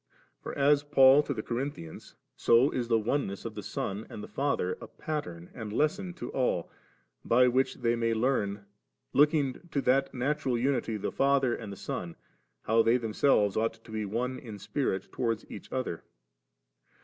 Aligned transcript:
For 0.41 0.57
as 0.57 0.81
Paul 0.81 1.21
to 1.21 1.31
the 1.31 1.43
Corinthians, 1.43 2.15
so 2.35 2.71
is 2.71 2.87
the 2.87 2.97
oneness 2.97 3.45
of 3.45 3.53
the 3.53 3.61
Son 3.61 4.07
and 4.09 4.23
the 4.23 4.27
Father 4.27 4.75
a 4.81 4.87
pattern 4.87 5.51
and 5.53 5.71
lesson 5.71 6.15
to 6.15 6.31
all, 6.31 6.71
by 7.23 7.47
which 7.47 7.75
they 7.75 7.95
may 7.95 8.15
learn, 8.15 8.65
looking 9.13 9.69
to 9.69 9.79
that 9.81 10.11
natural 10.11 10.57
unity 10.57 10.95
of 10.95 11.03
the 11.03 11.11
Father 11.11 11.53
and 11.55 11.71
the 11.71 11.77
Son, 11.77 12.15
how 12.63 12.81
they 12.81 12.97
themselves 12.97 13.55
ought 13.55 13.73
to 13.83 13.91
be 13.91 14.05
one 14.05 14.39
in 14.39 14.57
spirit 14.57 15.11
towards 15.11 15.45
each 15.51 15.71
other. 15.71 16.03